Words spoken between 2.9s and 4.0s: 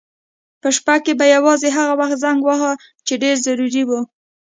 چې ډېر ضروري و.